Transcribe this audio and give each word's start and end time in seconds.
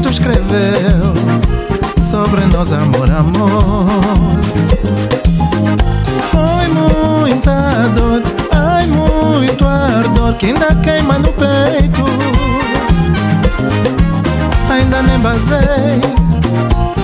Espírito 0.00 0.08
escreveu 0.08 1.12
sobre 1.98 2.46
nós 2.46 2.72
amor, 2.72 3.10
amor. 3.10 3.86
Foi 6.30 6.68
muita 6.68 7.88
dor, 7.94 8.22
ai 8.52 8.86
muito 8.86 9.66
ardor 9.66 10.34
que 10.34 10.46
ainda 10.46 10.74
queima 10.76 11.18
no 11.18 11.28
peito. 11.32 12.04
Ainda 14.70 15.02
nem 15.02 15.18
basei, 15.18 16.00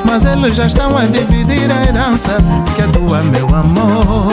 mas 0.05 0.25
eles 0.25 0.55
já 0.55 0.67
estão 0.67 0.97
a 0.97 1.05
dividir 1.07 1.71
a 1.71 1.89
herança 1.89 2.39
que 2.75 2.83
é 2.83 2.87
tua, 2.87 3.23
meu 3.25 3.47
amor. 3.55 4.33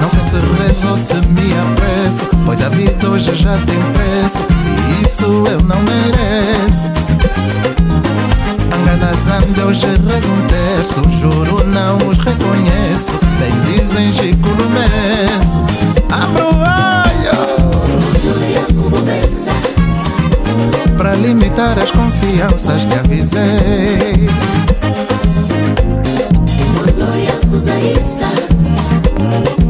Não 0.00 0.08
sei 0.08 0.22
se 0.24 0.36
rezo 0.62 0.88
ou 0.90 0.96
se 0.98 1.14
me 1.14 1.50
apresso 1.72 2.26
Pois 2.44 2.60
a 2.60 2.68
vida 2.68 3.08
hoje 3.08 3.34
já 3.34 3.56
tem 3.58 3.93
isso 5.24 5.44
eu 5.50 5.60
não 5.62 5.80
mereço. 5.82 6.86
Angana 8.74 9.14
Zambia 9.14 9.64
hoje 9.64 9.86
rezo 9.86 10.30
um 10.30 10.46
terço 10.46 11.02
Juro 11.18 11.64
não 11.66 11.96
os 12.08 12.18
reconheço. 12.18 13.14
Bem 13.38 13.78
dizem 13.78 14.12
Chico 14.12 14.48
o 14.48 14.52
olho. 16.60 17.34
Pra 20.96 21.14
limitar 21.14 21.78
as 21.78 21.90
confianças 21.90 22.84
te 22.84 22.94
avisei. 22.94 24.28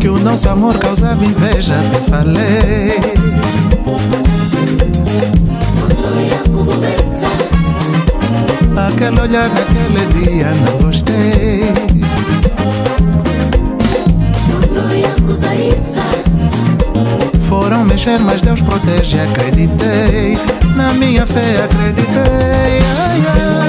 Que 0.00 0.08
o 0.08 0.18
nosso 0.18 0.48
amor 0.48 0.78
causava 0.78 1.24
inveja, 1.24 1.76
te 1.90 2.10
falei. 2.10 3.13
Aquele 9.04 9.20
olhar 9.20 9.50
naquele 9.50 10.24
dia 10.24 10.50
não 10.54 10.78
gostei. 10.78 11.64
Foram 17.46 17.84
mexer, 17.84 18.18
mas 18.20 18.40
Deus 18.40 18.62
protege, 18.62 19.20
acreditei. 19.20 20.38
Na 20.74 20.94
minha 20.94 21.26
fé, 21.26 21.64
acreditei. 21.64 22.22
Ai, 22.98 23.22
ai. 23.26 23.63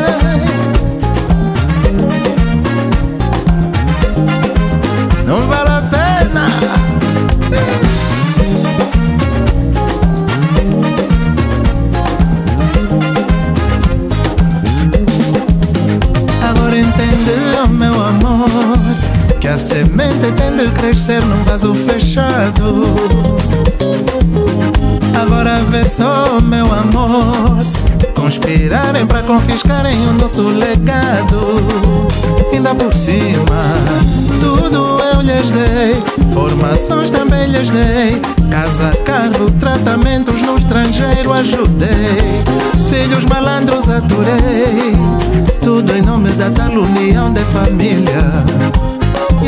Semente 19.95 20.31
tem 20.33 20.55
de 20.55 20.69
crescer 20.71 21.23
num 21.23 21.41
vaso 21.45 21.73
fechado. 21.73 22.83
Agora 25.21 25.61
vê 25.69 25.85
só, 25.85 26.41
meu 26.41 26.65
amor, 26.65 27.57
conspirarem 28.13 29.05
para 29.05 29.23
confiscarem 29.23 29.95
o 30.09 30.13
nosso 30.13 30.41
legado. 30.49 31.65
Ainda 32.51 32.75
por 32.75 32.93
cima, 32.93 33.73
tudo 34.41 34.99
eu 35.13 35.21
lhes 35.21 35.49
dei, 35.51 36.03
formações 36.33 37.09
também 37.09 37.47
lhes 37.47 37.69
dei. 37.69 38.21
Casa, 38.51 38.91
carro, 39.05 39.49
tratamentos 39.59 40.41
no 40.41 40.55
estrangeiro 40.55 41.31
ajudei. 41.31 42.43
Filhos 42.89 43.25
malandros 43.25 43.87
aturei, 43.87 44.93
tudo 45.63 45.95
em 45.95 46.01
nome 46.01 46.29
da 46.31 46.49
tal 46.51 46.71
união 46.71 47.31
de 47.31 47.41
família. 47.41 48.45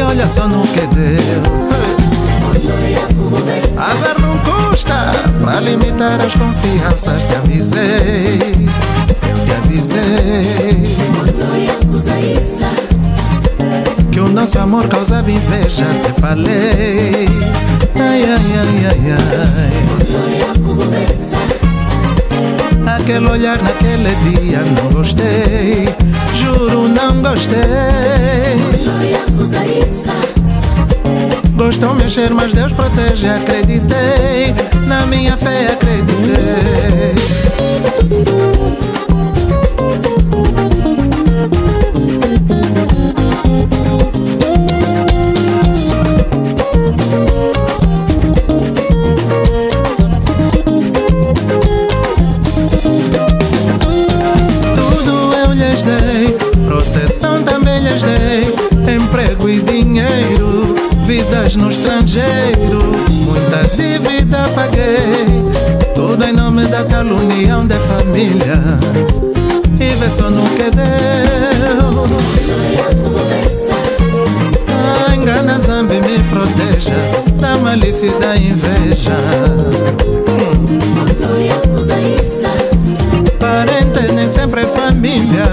Olha 0.08 0.28
só 0.28 0.48
no 0.48 0.66
que 0.68 0.88
deu. 0.88 1.68
Azar 3.78 4.16
não 4.20 4.38
custa 4.40 5.12
Pra 5.42 5.60
limitar 5.60 6.20
as 6.20 6.34
confianças 6.34 7.24
Te 7.24 7.36
avisei 7.36 8.40
Eu 9.30 9.46
te 9.46 9.52
avisei. 9.54 10.84
Que 14.12 14.20
o 14.20 14.30
nosso 14.30 14.58
amor 14.60 14.88
causava 14.88 15.30
inveja 15.30 15.86
Te 16.04 16.20
falei. 16.20 17.28
Ai, 17.96 18.24
ai, 18.24 18.42
ai, 18.60 18.86
ai, 18.88 19.12
ai. 19.12 19.28
Aquele 22.96 23.30
olhar 23.30 23.62
naquele 23.62 24.16
dia 24.16 24.62
Não 24.62 24.90
gostei 24.92 25.94
Juro 26.34 26.88
não 26.88 27.22
gostei 27.22 27.58
Gostam 31.56 31.96
mexer, 31.96 32.34
mas 32.34 32.54
Deus 32.54 32.74
protege. 32.74 33.28
Acreditei, 33.30 34.54
na 34.86 35.06
minha 35.06 35.36
fé 35.38 35.72
acreditei. 35.74 37.27
Só 70.10 70.30
no 70.30 70.44
que 70.56 70.72
deu. 70.72 70.84
Ah, 74.70 75.14
engana 75.14 75.60
Zambi 75.60 76.00
me 76.00 76.18
proteja 76.32 76.94
da 77.40 77.58
malícia 77.58 78.08
e 78.08 78.12
da 78.20 78.36
inveja. 78.38 79.16
Parente 83.40 84.14
nem 84.14 84.30
sempre 84.30 84.62
é 84.62 84.66
família. 84.66 85.44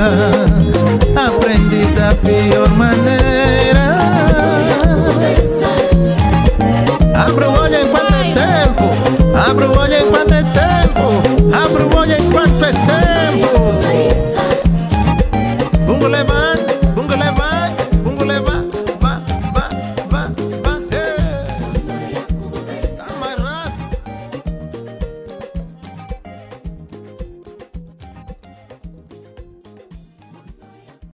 Aprendi 1.16 1.84
da 1.96 2.14
pior 2.14 2.70
maneira. 2.70 3.23